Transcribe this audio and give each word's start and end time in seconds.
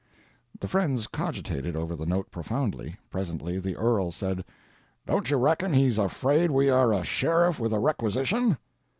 The 0.59 0.67
friends 0.67 1.05
cogitated 1.05 1.75
over 1.75 1.95
the 1.95 2.07
note 2.07 2.31
profoundly. 2.31 2.95
Presently 3.11 3.59
the 3.59 3.75
earl 3.75 4.09
said: 4.11 4.43
"Don't 5.05 5.29
you 5.29 5.37
reckon 5.37 5.73
he's 5.73 5.99
afraid 5.99 6.49
we 6.49 6.71
are 6.71 6.91
a 6.91 7.03
sheriff 7.03 7.59
with 7.59 7.71
a 7.71 7.77
requisition?" 7.77 8.57